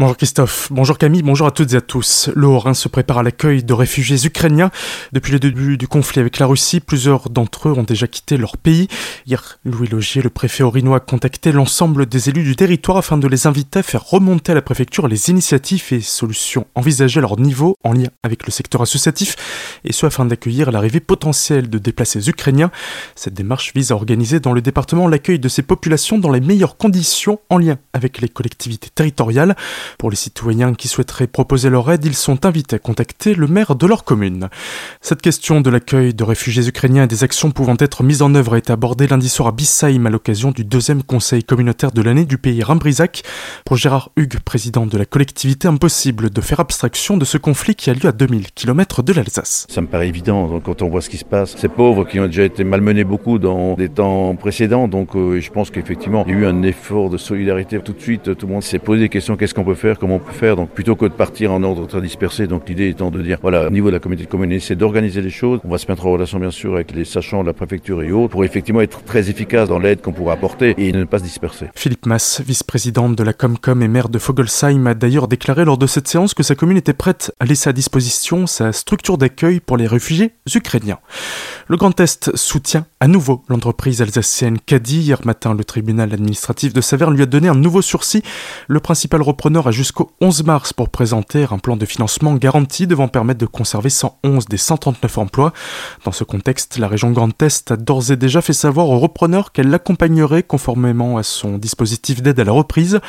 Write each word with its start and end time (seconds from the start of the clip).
Bonjour 0.00 0.16
Christophe, 0.16 0.72
bonjour 0.72 0.98
Camille, 0.98 1.22
bonjour 1.22 1.46
à 1.46 1.52
toutes 1.52 1.72
et 1.72 1.76
à 1.76 1.80
tous. 1.80 2.28
Le 2.34 2.48
Haut-Rhin 2.48 2.74
se 2.74 2.88
prépare 2.88 3.18
à 3.18 3.22
l'accueil 3.22 3.62
de 3.62 3.72
réfugiés 3.72 4.26
ukrainiens. 4.26 4.72
Depuis 5.12 5.32
le 5.32 5.38
début 5.38 5.78
du 5.78 5.86
conflit 5.86 6.18
avec 6.18 6.40
la 6.40 6.46
Russie, 6.46 6.80
plusieurs 6.80 7.30
d'entre 7.30 7.68
eux 7.68 7.72
ont 7.78 7.84
déjà 7.84 8.08
quitté 8.08 8.36
leur 8.36 8.56
pays. 8.56 8.88
Hier, 9.24 9.60
Louis 9.64 9.86
Logier, 9.86 10.20
le 10.20 10.30
préfet 10.30 10.64
orinois, 10.64 10.96
a 10.96 11.00
contacté 11.00 11.52
l'ensemble 11.52 12.06
des 12.06 12.28
élus 12.28 12.42
du 12.42 12.56
territoire 12.56 12.96
afin 12.96 13.18
de 13.18 13.28
les 13.28 13.46
inviter 13.46 13.78
à 13.78 13.82
faire 13.84 14.04
remonter 14.04 14.50
à 14.50 14.56
la 14.56 14.62
préfecture 14.62 15.06
les 15.06 15.30
initiatives 15.30 15.84
et 15.92 16.00
solutions 16.00 16.66
envisagées 16.74 17.18
à 17.18 17.20
leur 17.20 17.38
niveau 17.38 17.76
en 17.84 17.92
lien 17.92 18.08
avec 18.24 18.46
le 18.46 18.50
secteur 18.50 18.82
associatif, 18.82 19.36
et 19.84 19.92
ce 19.92 20.06
afin 20.06 20.24
d'accueillir 20.24 20.72
l'arrivée 20.72 20.98
potentielle 20.98 21.70
de 21.70 21.78
déplacés 21.78 22.28
ukrainiens. 22.28 22.72
Cette 23.14 23.34
démarche 23.34 23.72
vise 23.76 23.92
à 23.92 23.94
organiser 23.94 24.40
dans 24.40 24.54
le 24.54 24.60
département 24.60 25.06
l'accueil 25.06 25.38
de 25.38 25.48
ces 25.48 25.62
populations 25.62 26.18
dans 26.18 26.32
les 26.32 26.40
meilleures 26.40 26.78
conditions 26.78 27.38
en 27.48 27.58
lien 27.58 27.78
avec 27.92 28.20
les 28.20 28.28
collectivités 28.28 28.90
territoriales. 28.92 29.54
Pour 29.98 30.10
les 30.10 30.16
citoyens 30.16 30.74
qui 30.74 30.88
souhaiteraient 30.88 31.26
proposer 31.26 31.70
leur 31.70 31.90
aide, 31.90 32.04
ils 32.04 32.14
sont 32.14 32.46
invités 32.46 32.76
à 32.76 32.78
contacter 32.78 33.34
le 33.34 33.46
maire 33.46 33.74
de 33.74 33.86
leur 33.86 34.04
commune. 34.04 34.48
Cette 35.00 35.22
question 35.22 35.60
de 35.60 35.70
l'accueil 35.70 36.14
de 36.14 36.24
réfugiés 36.24 36.66
ukrainiens 36.66 37.04
et 37.04 37.06
des 37.06 37.24
actions 37.24 37.50
pouvant 37.50 37.76
être 37.78 38.02
mises 38.02 38.22
en 38.22 38.34
œuvre 38.34 38.54
a 38.54 38.58
été 38.58 38.72
abordée 38.72 39.06
lundi 39.06 39.28
soir 39.28 39.48
à 39.48 39.52
Bissaïm 39.52 40.06
à 40.06 40.10
l'occasion 40.10 40.50
du 40.50 40.64
deuxième 40.64 41.02
conseil 41.02 41.44
communautaire 41.44 41.92
de 41.92 42.02
l'année 42.02 42.24
du 42.24 42.38
pays 42.38 42.62
Rimbrisac. 42.62 43.22
Pour 43.64 43.76
Gérard 43.76 44.10
Hugues, 44.16 44.38
président 44.44 44.86
de 44.86 44.98
la 44.98 45.04
collectivité, 45.04 45.68
impossible 45.68 46.30
de 46.30 46.40
faire 46.40 46.60
abstraction 46.60 47.16
de 47.16 47.24
ce 47.24 47.38
conflit 47.38 47.74
qui 47.74 47.90
a 47.90 47.94
lieu 47.94 48.06
à 48.06 48.12
2000 48.12 48.52
km 48.52 49.02
de 49.02 49.12
l'Alsace. 49.12 49.66
Ça 49.68 49.80
me 49.80 49.86
paraît 49.86 50.08
évident 50.08 50.60
quand 50.60 50.82
on 50.82 50.88
voit 50.88 51.00
ce 51.00 51.10
qui 51.10 51.18
se 51.18 51.24
passe. 51.24 51.56
Ces 51.56 51.68
pauvres 51.68 52.04
qui 52.04 52.20
ont 52.20 52.26
déjà 52.26 52.44
été 52.44 52.64
malmenés 52.64 53.04
beaucoup 53.04 53.38
dans 53.38 53.74
des 53.74 53.88
temps 53.88 54.34
précédents, 54.36 54.88
donc 54.88 55.16
euh, 55.16 55.40
je 55.40 55.50
pense 55.50 55.70
qu'effectivement 55.70 56.24
il 56.26 56.34
y 56.34 56.36
a 56.36 56.40
eu 56.40 56.46
un 56.46 56.62
effort 56.62 57.10
de 57.10 57.16
solidarité 57.16 57.78
tout 57.80 57.92
de 57.92 58.00
suite. 58.00 58.36
Tout 58.36 58.46
le 58.46 58.52
monde 58.52 58.62
s'est 58.62 58.78
posé 58.78 59.02
des 59.02 59.08
questions 59.08 59.36
qu'est-ce 59.36 59.54
qu'on 59.54 59.64
peut 59.64 59.73
faire, 59.74 59.98
comment 59.98 60.16
on 60.16 60.18
peut 60.20 60.32
faire. 60.32 60.56
Donc 60.56 60.70
plutôt 60.70 60.96
que 60.96 61.06
de 61.06 61.12
partir 61.12 61.52
en 61.52 61.62
ordre 61.62 61.86
très 61.86 62.00
dispersé, 62.00 62.46
donc 62.46 62.68
l'idée 62.68 62.88
étant 62.88 63.10
de 63.10 63.22
dire, 63.22 63.38
voilà, 63.42 63.66
au 63.66 63.70
niveau 63.70 63.88
de 63.88 63.94
la 63.94 64.00
communauté 64.00 64.26
de 64.26 64.30
communes, 64.30 64.58
c'est 64.60 64.76
d'organiser 64.76 65.22
les 65.22 65.30
choses. 65.30 65.60
On 65.64 65.68
va 65.68 65.78
se 65.78 65.86
mettre 65.88 66.06
en 66.06 66.12
relation 66.12 66.38
bien 66.38 66.50
sûr 66.50 66.74
avec 66.74 66.94
les 66.94 67.04
sachants 67.04 67.42
de 67.42 67.46
la 67.46 67.52
préfecture 67.52 68.02
et 68.02 68.12
autres 68.12 68.32
pour 68.32 68.44
effectivement 68.44 68.80
être 68.80 69.02
très 69.02 69.30
efficace 69.30 69.68
dans 69.68 69.78
l'aide 69.78 70.00
qu'on 70.00 70.12
pourra 70.12 70.34
apporter 70.34 70.74
et 70.78 70.92
ne 70.92 71.04
pas 71.04 71.18
se 71.18 71.24
disperser. 71.24 71.66
Philippe 71.74 72.06
Mass, 72.06 72.40
vice-présidente 72.44 73.16
de 73.16 73.22
la 73.22 73.32
Comcom 73.32 73.82
et 73.82 73.88
maire 73.88 74.08
de 74.08 74.18
Fogelsheim, 74.18 74.86
a 74.86 74.94
d'ailleurs 74.94 75.28
déclaré 75.28 75.64
lors 75.64 75.78
de 75.78 75.86
cette 75.86 76.08
séance 76.08 76.34
que 76.34 76.42
sa 76.42 76.54
commune 76.54 76.76
était 76.76 76.92
prête 76.92 77.32
à 77.40 77.44
laisser 77.44 77.70
à 77.70 77.72
disposition 77.72 78.46
sa 78.46 78.72
structure 78.72 79.18
d'accueil 79.18 79.60
pour 79.60 79.76
les 79.76 79.86
réfugiés 79.86 80.32
ukrainiens. 80.54 80.98
Le 81.68 81.76
Grand 81.76 81.98
Est 82.00 82.36
soutient 82.36 82.86
à 83.00 83.08
nouveau 83.08 83.42
l'entreprise 83.48 84.02
alsacienne 84.02 84.58
Caddy. 84.58 85.00
Hier 85.00 85.18
matin, 85.24 85.54
le 85.54 85.64
tribunal 85.64 86.12
administratif 86.12 86.72
de 86.72 86.80
Saverne 86.80 87.14
lui 87.14 87.22
a 87.22 87.26
donné 87.26 87.48
un 87.48 87.54
nouveau 87.54 87.82
sursis. 87.82 88.22
Le 88.68 88.80
principal 88.80 89.22
repreneur 89.22 89.63
jusqu'au 89.70 90.10
11 90.20 90.44
mars 90.44 90.72
pour 90.72 90.88
présenter 90.88 91.46
un 91.50 91.58
plan 91.58 91.76
de 91.76 91.86
financement 91.86 92.34
garanti 92.34 92.86
devant 92.86 93.08
permettre 93.08 93.40
de 93.40 93.46
conserver 93.46 93.90
111 93.90 94.46
des 94.46 94.56
139 94.56 95.18
emplois. 95.18 95.52
Dans 96.04 96.12
ce 96.12 96.24
contexte, 96.24 96.78
la 96.78 96.88
région 96.88 97.10
Grand 97.10 97.40
Est 97.42 97.70
a 97.70 97.76
d'ores 97.76 98.10
et 98.10 98.16
déjà 98.16 98.42
fait 98.42 98.52
savoir 98.52 98.88
au 98.88 98.98
repreneur 98.98 99.52
qu'elle 99.52 99.70
l'accompagnerait 99.70 100.42
conformément 100.42 101.16
à 101.16 101.22
son 101.22 101.58
dispositif 101.58 102.22
d'aide 102.22 102.40
à 102.40 102.44
la 102.44 102.52
reprise. 102.52 103.00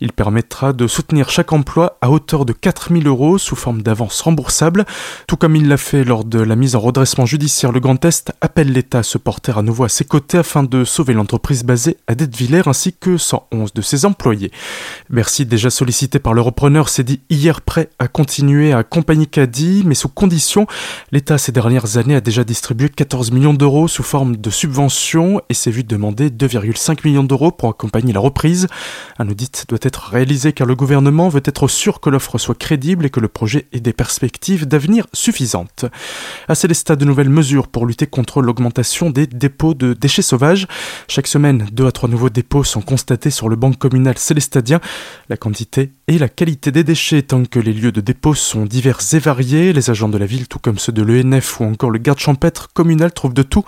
Il 0.00 0.12
permettra 0.12 0.72
de 0.72 0.86
soutenir 0.86 1.30
chaque 1.30 1.52
emploi 1.52 1.98
à 2.00 2.10
hauteur 2.10 2.44
de 2.44 2.52
4000 2.52 3.06
euros 3.06 3.38
sous 3.38 3.56
forme 3.56 3.82
d'avance 3.82 4.20
remboursable, 4.20 4.86
tout 5.26 5.36
comme 5.36 5.56
il 5.56 5.68
l'a 5.68 5.76
fait 5.76 6.04
lors 6.04 6.24
de 6.24 6.40
la 6.40 6.56
mise 6.56 6.76
en 6.76 6.80
redressement 6.80 7.26
judiciaire. 7.26 7.72
Le 7.72 7.80
Grand 7.80 8.02
Est 8.04 8.32
appelle 8.40 8.72
l'État 8.72 8.98
à 8.98 9.02
se 9.02 9.18
porter 9.18 9.52
à 9.56 9.62
nouveau 9.62 9.84
à 9.84 9.88
ses 9.88 10.04
côtés 10.04 10.38
afin 10.38 10.62
de 10.62 10.84
sauver 10.84 11.14
l'entreprise 11.14 11.64
basée 11.64 11.96
à 12.06 12.14
Dettevillers 12.14 12.62
ainsi 12.66 12.92
que 12.92 13.16
111 13.16 13.74
de 13.74 13.82
ses 13.82 14.04
employés. 14.04 14.50
Bercy, 15.10 15.46
déjà 15.46 15.70
sollicité 15.70 15.97
par 16.06 16.32
le 16.32 16.40
repreneur, 16.40 16.88
s'est 16.88 17.02
dit 17.02 17.20
hier 17.28 17.60
prêt 17.60 17.90
à 17.98 18.06
continuer 18.06 18.72
à 18.72 18.78
accompagner 18.78 19.26
Caddy, 19.26 19.82
mais 19.84 19.94
sous 19.94 20.08
condition. 20.08 20.66
L'État, 21.10 21.38
ces 21.38 21.50
dernières 21.50 21.96
années, 21.96 22.14
a 22.14 22.20
déjà 22.20 22.44
distribué 22.44 22.88
14 22.88 23.32
millions 23.32 23.54
d'euros 23.54 23.88
sous 23.88 24.04
forme 24.04 24.36
de 24.36 24.50
subventions 24.50 25.40
et 25.48 25.54
s'est 25.54 25.72
vu 25.72 25.82
demander 25.82 26.30
2,5 26.30 27.04
millions 27.04 27.24
d'euros 27.24 27.50
pour 27.50 27.68
accompagner 27.68 28.12
la 28.12 28.20
reprise. 28.20 28.68
Un 29.18 29.28
audit 29.28 29.64
doit 29.68 29.78
être 29.82 30.10
réalisé 30.10 30.52
car 30.52 30.66
le 30.66 30.76
gouvernement 30.76 31.28
veut 31.28 31.42
être 31.44 31.66
sûr 31.66 32.00
que 32.00 32.10
l'offre 32.10 32.38
soit 32.38 32.56
crédible 32.56 33.04
et 33.04 33.10
que 33.10 33.20
le 33.20 33.28
projet 33.28 33.66
ait 33.72 33.80
des 33.80 33.92
perspectives 33.92 34.66
d'avenir 34.66 35.06
suffisantes. 35.12 35.84
À 36.46 36.54
Célestat, 36.54 36.94
de 36.96 37.04
nouvelles 37.04 37.30
mesures 37.30 37.66
pour 37.66 37.86
lutter 37.86 38.06
contre 38.06 38.40
l'augmentation 38.40 39.10
des 39.10 39.26
dépôts 39.26 39.74
de 39.74 39.94
déchets 39.94 40.22
sauvages. 40.22 40.68
Chaque 41.08 41.26
semaine, 41.26 41.66
deux 41.72 41.86
à 41.86 41.92
trois 41.92 42.08
nouveaux 42.08 42.30
dépôts 42.30 42.62
sont 42.62 42.82
constatés 42.82 43.30
sur 43.30 43.48
le 43.48 43.56
banc 43.56 43.72
communal 43.72 44.16
célestadien. 44.16 44.80
La 45.28 45.36
quantité 45.36 45.87
et 46.08 46.18
la 46.18 46.28
qualité 46.28 46.72
des 46.72 46.84
déchets, 46.84 47.20
tant 47.20 47.44
que 47.44 47.58
les 47.58 47.74
lieux 47.74 47.92
de 47.92 48.00
dépôt 48.00 48.34
sont 48.34 48.64
divers 48.64 49.00
et 49.12 49.18
variés, 49.18 49.72
les 49.74 49.90
agents 49.90 50.08
de 50.08 50.16
la 50.16 50.24
ville, 50.24 50.48
tout 50.48 50.58
comme 50.58 50.78
ceux 50.78 50.92
de 50.92 51.02
l'ENF 51.02 51.60
ou 51.60 51.64
encore 51.64 51.90
le 51.90 51.98
garde 51.98 52.18
champêtre 52.18 52.72
communal, 52.72 53.12
trouvent 53.12 53.34
de 53.34 53.42
tout. 53.42 53.64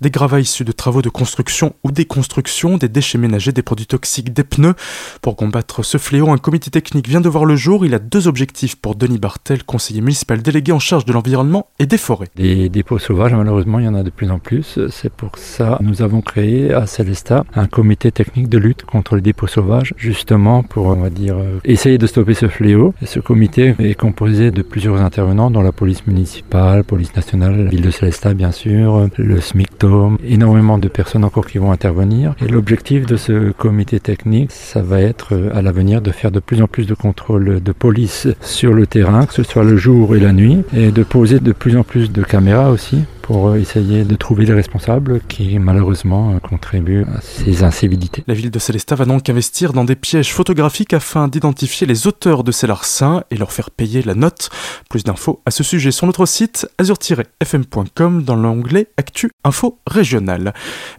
Des 0.00 0.10
gravats 0.10 0.40
issus 0.40 0.64
de 0.64 0.72
travaux 0.72 1.02
de 1.02 1.08
construction 1.08 1.74
ou 1.84 1.92
déconstruction, 1.92 2.78
des 2.78 2.88
déchets 2.88 3.18
ménagers, 3.18 3.52
des 3.52 3.62
produits 3.62 3.86
toxiques, 3.86 4.32
des 4.32 4.42
pneus. 4.42 4.74
Pour 5.22 5.36
combattre 5.36 5.84
ce 5.84 5.98
fléau, 5.98 6.30
un 6.30 6.38
comité 6.38 6.70
technique 6.70 7.08
vient 7.08 7.20
de 7.20 7.28
voir 7.28 7.44
le 7.44 7.54
jour. 7.54 7.86
Il 7.86 7.94
a 7.94 8.00
deux 8.00 8.26
objectifs 8.26 8.74
pour 8.74 8.96
Denis 8.96 9.18
Bartel, 9.18 9.62
conseiller 9.62 10.00
municipal 10.00 10.42
délégué 10.42 10.72
en 10.72 10.80
charge 10.80 11.04
de 11.04 11.12
l'environnement 11.12 11.68
et 11.78 11.86
des 11.86 11.98
forêts. 11.98 12.28
Des 12.34 12.68
dépôts 12.68 12.98
sauvages, 12.98 13.34
malheureusement, 13.34 13.78
il 13.78 13.84
y 13.84 13.88
en 13.88 13.94
a 13.94 14.02
de 14.02 14.10
plus 14.10 14.30
en 14.30 14.40
plus. 14.40 14.80
C'est 14.90 15.12
pour 15.12 15.38
ça 15.38 15.76
que 15.78 15.84
nous 15.84 16.02
avons 16.02 16.22
créé 16.22 16.74
à 16.74 16.86
Célestat 16.86 17.44
un 17.54 17.66
comité 17.66 18.10
technique 18.10 18.48
de 18.48 18.58
lutte 18.58 18.82
contre 18.84 19.14
les 19.14 19.22
dépôts 19.22 19.46
sauvages, 19.46 19.94
justement 19.96 20.62
pour, 20.62 20.86
on 20.86 20.96
va 20.96 21.10
dire, 21.10 21.36
essayer 21.64 21.98
de 21.98 22.06
stopper 22.06 22.34
ce 22.34 22.48
fléau. 22.48 22.94
Ce 23.04 23.20
comité 23.20 23.74
est 23.78 23.94
composé 23.94 24.50
de 24.50 24.62
plusieurs 24.62 25.00
intervenants, 25.00 25.50
dont 25.50 25.62
la 25.62 25.72
police 25.72 26.06
municipale, 26.06 26.84
police 26.84 27.14
nationale, 27.16 27.64
la 27.64 27.70
ville 27.70 27.82
de 27.82 27.90
Célestat, 27.90 28.34
bien 28.34 28.52
sûr, 28.52 29.08
le 29.16 29.40
SMICTOM, 29.40 30.18
énormément 30.24 30.78
de 30.78 30.88
personnes 30.88 31.24
encore 31.24 31.46
qui 31.46 31.58
vont 31.58 31.72
intervenir. 31.72 32.34
Et 32.44 32.48
l'objectif 32.48 33.06
de 33.06 33.16
ce 33.16 33.52
comité 33.52 34.00
technique, 34.00 34.52
ça 34.52 34.82
va 34.82 35.00
être 35.00 35.50
à 35.54 35.62
l'avenir 35.62 36.02
de 36.02 36.10
faire 36.10 36.30
de 36.30 36.40
plus 36.40 36.62
en 36.62 36.66
plus 36.66 36.86
de 36.86 36.94
contrôles 36.94 37.62
de 37.62 37.72
police 37.72 38.28
sur 38.40 38.72
le 38.72 38.86
terrain, 38.86 39.26
que 39.26 39.34
ce 39.34 39.42
soit 39.42 39.64
le 39.64 39.76
jour 39.76 40.14
et 40.16 40.20
la 40.20 40.32
nuit, 40.32 40.58
et 40.76 40.90
de 40.90 41.02
poser 41.02 41.40
de 41.40 41.52
plus 41.52 41.76
en 41.76 41.82
plus 41.82 42.12
de 42.12 42.22
caméras 42.22 42.70
aussi 42.70 43.04
pour 43.24 43.48
euh, 43.48 43.56
essayer 43.56 44.04
de 44.04 44.16
trouver 44.16 44.44
les 44.44 44.52
responsables 44.52 45.20
qui 45.28 45.58
malheureusement 45.58 46.34
euh, 46.34 46.38
contribuent 46.40 47.06
à 47.16 47.22
ces 47.22 47.64
incivilités. 47.64 48.22
La 48.26 48.34
ville 48.34 48.50
de 48.50 48.58
Célestat 48.58 48.96
va 48.96 49.06
donc 49.06 49.30
investir 49.30 49.72
dans 49.72 49.84
des 49.84 49.96
pièges 49.96 50.34
photographiques 50.34 50.92
afin 50.92 51.26
d'identifier 51.26 51.86
les 51.86 52.06
auteurs 52.06 52.44
de 52.44 52.52
ces 52.52 52.66
larcins 52.66 53.24
et 53.30 53.36
leur 53.36 53.50
faire 53.50 53.70
payer 53.70 54.02
la 54.02 54.14
note. 54.14 54.50
Plus 54.90 55.04
d'infos 55.04 55.40
à 55.46 55.50
ce 55.50 55.62
sujet 55.62 55.90
sur 55.90 56.06
notre 56.06 56.26
site 56.26 56.68
azur-fm.com 56.76 58.24
dans 58.24 58.36
l'onglet 58.36 58.88
Actu 58.98 59.30
Info 59.42 59.78
Régionale. 59.86 60.52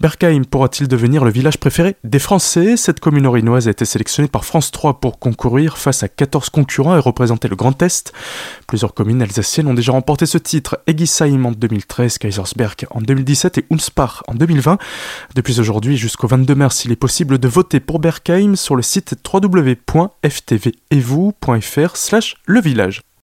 Berkheim 0.00 0.44
pourra-t-il 0.44 0.86
devenir 0.86 1.24
le 1.24 1.32
village 1.32 1.58
préféré 1.58 1.96
des 2.04 2.20
Français? 2.20 2.76
Cette 2.76 3.00
commune 3.00 3.26
orinoise 3.26 3.66
a 3.66 3.72
été 3.72 3.84
sélectionnée 3.84 4.28
par 4.28 4.44
France 4.44 4.70
3 4.70 5.00
pour 5.00 5.18
concourir 5.18 5.76
face 5.76 6.04
à 6.04 6.08
14 6.08 6.50
concurrents 6.50 6.96
et 6.96 7.00
représenter 7.00 7.48
le 7.48 7.56
Grand 7.56 7.82
Est. 7.82 8.12
Plusieurs 8.68 8.94
communes 8.94 9.22
alsaciennes 9.22 9.66
ont 9.66 9.74
déjà 9.74 9.90
remporté 9.90 10.26
ce 10.26 10.38
titre. 10.38 10.78
Egisheim 10.86 11.46
en 11.46 11.50
2013, 11.50 12.11
Kaisersberg 12.18 12.86
en 12.90 13.00
2017 13.00 13.58
et 13.58 13.64
Unspar 13.70 14.24
en 14.28 14.34
2020. 14.34 14.78
Depuis 15.34 15.60
aujourd'hui 15.60 15.96
jusqu'au 15.96 16.26
22 16.26 16.54
mars, 16.54 16.84
il 16.84 16.92
est 16.92 16.96
possible 16.96 17.38
de 17.38 17.48
voter 17.48 17.80
pour 17.80 17.98
Berkheim 17.98 18.56
sur 18.56 18.76
le 18.76 18.82
site 18.82 19.14
www.ftvevou.fr 19.32 21.96
slash 21.96 22.36
le 22.46 22.60
village. 22.60 23.00